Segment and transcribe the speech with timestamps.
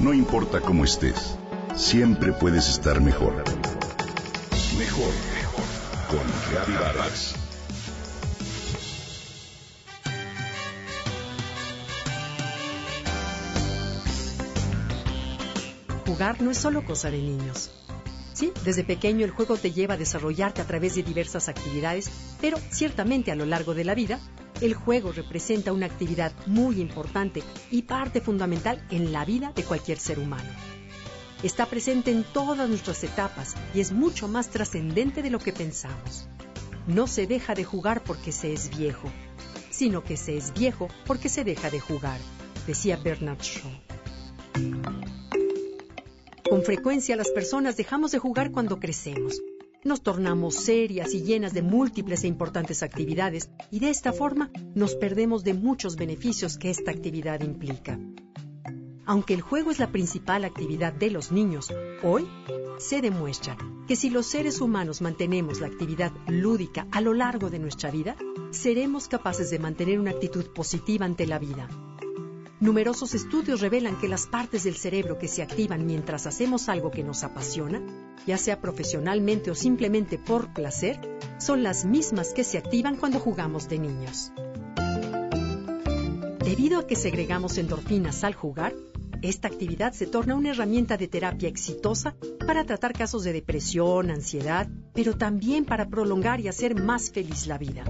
[0.00, 1.36] No importa cómo estés,
[1.76, 3.34] siempre puedes estar mejor.
[4.78, 5.64] Mejor, mejor.
[6.08, 7.34] Con Vargas.
[16.06, 17.70] Jugar no es solo cosa de niños.
[18.32, 22.10] Sí, desde pequeño el juego te lleva a desarrollarte a través de diversas actividades,
[22.40, 24.18] pero ciertamente a lo largo de la vida,
[24.60, 29.98] el juego representa una actividad muy importante y parte fundamental en la vida de cualquier
[29.98, 30.48] ser humano.
[31.42, 36.28] Está presente en todas nuestras etapas y es mucho más trascendente de lo que pensamos.
[36.86, 39.10] No se deja de jugar porque se es viejo,
[39.70, 42.20] sino que se es viejo porque se deja de jugar,
[42.66, 43.70] decía Bernard Shaw.
[46.50, 49.40] Con frecuencia las personas dejamos de jugar cuando crecemos.
[49.82, 54.94] Nos tornamos serias y llenas de múltiples e importantes actividades y de esta forma nos
[54.94, 57.98] perdemos de muchos beneficios que esta actividad implica.
[59.06, 61.72] Aunque el juego es la principal actividad de los niños,
[62.02, 62.28] hoy
[62.78, 63.56] se demuestra
[63.88, 68.16] que si los seres humanos mantenemos la actividad lúdica a lo largo de nuestra vida,
[68.50, 71.68] seremos capaces de mantener una actitud positiva ante la vida
[72.60, 77.02] Numerosos estudios revelan que las partes del cerebro que se activan mientras hacemos algo que
[77.02, 77.80] nos apasiona,
[78.26, 81.00] ya sea profesionalmente o simplemente por placer,
[81.38, 84.32] son las mismas que se activan cuando jugamos de niños.
[86.44, 88.74] Debido a que segregamos endorfinas al jugar,
[89.22, 92.14] esta actividad se torna una herramienta de terapia exitosa
[92.46, 97.58] para tratar casos de depresión, ansiedad, pero también para prolongar y hacer más feliz la
[97.58, 97.84] vida.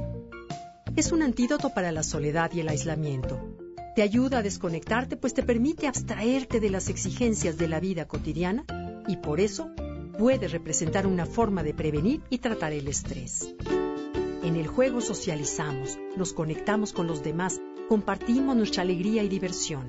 [0.97, 3.39] Es un antídoto para la soledad y el aislamiento
[3.95, 8.65] te ayuda a desconectarte, pues te permite abstraerte de las exigencias de la vida cotidiana
[9.09, 9.71] y por eso
[10.21, 13.55] puede representar una forma de prevenir y tratar el estrés.
[14.43, 19.87] En el juego socializamos, nos conectamos con los demás, compartimos nuestra alegría y diversión.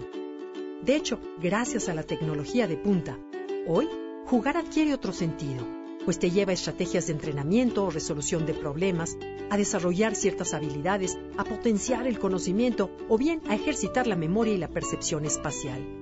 [0.85, 3.19] De hecho, gracias a la tecnología de punta,
[3.67, 3.89] hoy
[4.25, 5.67] jugar adquiere otro sentido
[6.05, 9.15] pues te lleva a estrategias de entrenamiento o resolución de problemas,
[9.51, 14.57] a desarrollar ciertas habilidades, a potenciar el conocimiento o bien a ejercitar la memoria y
[14.57, 16.00] la percepción espacial.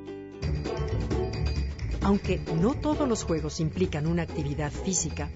[2.02, 5.30] Aunque no todos los juegos implican una actividad física,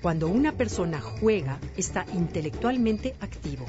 [0.00, 3.66] cuando una persona juega está intelectualmente activo.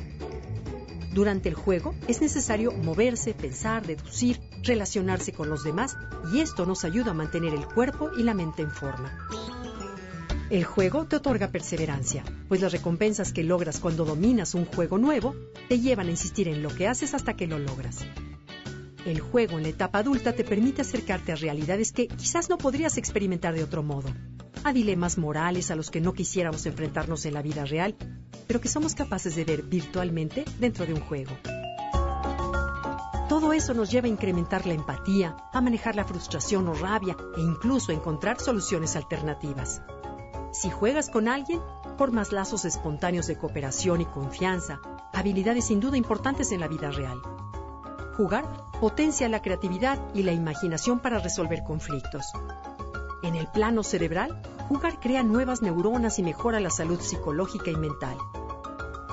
[1.14, 5.96] Durante el juego es necesario moverse, pensar, deducir, relacionarse con los demás
[6.34, 9.18] y esto nos ayuda a mantener el cuerpo y la mente en forma.
[10.50, 15.36] El juego te otorga perseverancia, pues las recompensas que logras cuando dominas un juego nuevo
[15.70, 18.06] te llevan a insistir en lo que haces hasta que lo logras.
[19.06, 22.98] El juego en la etapa adulta te permite acercarte a realidades que quizás no podrías
[22.98, 24.10] experimentar de otro modo,
[24.64, 27.96] a dilemas morales a los que no quisiéramos enfrentarnos en la vida real,
[28.48, 31.38] pero que somos capaces de ver virtualmente dentro de un juego.
[33.30, 37.42] Todo eso nos lleva a incrementar la empatía, a manejar la frustración o rabia e
[37.42, 39.84] incluso a encontrar soluciones alternativas.
[40.52, 41.62] Si juegas con alguien,
[41.96, 44.80] formas lazos espontáneos de cooperación y confianza,
[45.14, 47.20] habilidades sin duda importantes en la vida real.
[48.18, 48.46] Jugar
[48.80, 52.32] potencia la creatividad y la imaginación para resolver conflictos.
[53.24, 58.18] En el plano cerebral, jugar crea nuevas neuronas y mejora la salud psicológica y mental.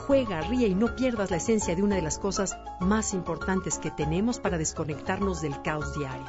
[0.06, 3.90] Juega, ríe y no pierdas la esencia de una de las cosas más importantes que
[3.90, 6.26] tenemos para desconectarnos del caos diario,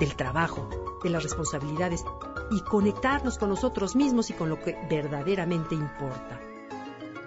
[0.00, 0.68] del trabajo,
[1.02, 2.04] de las responsabilidades
[2.50, 6.40] y conectarnos con nosotros mismos y con lo que verdaderamente importa.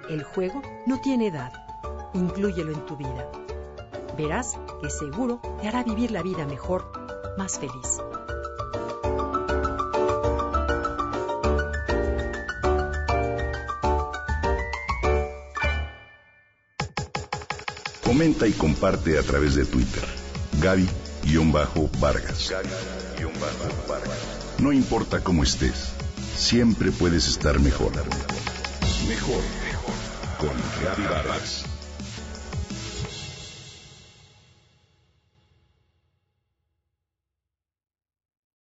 [0.10, 1.52] El juego no tiene edad.
[2.14, 3.30] Inclúyelo en tu vida.
[4.18, 6.90] Verás que seguro te hará vivir la vida mejor,
[7.38, 8.00] más feliz.
[18.04, 20.06] Comenta y comparte a través de Twitter.
[20.62, 22.54] Gaby-Vargas.
[24.60, 25.92] No importa cómo estés,
[26.38, 27.92] siempre puedes estar mejor.
[29.10, 29.94] Mejor, mejor.
[30.40, 31.75] Con Gaby Vargas.